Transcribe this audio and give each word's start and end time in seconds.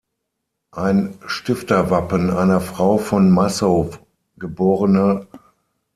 Ein 0.71 1.19
Stifterwappen 1.27 2.31
einer 2.31 2.59
Frau 2.59 2.97
von 2.97 3.29
Massow 3.29 3.99
geb. 4.39 4.59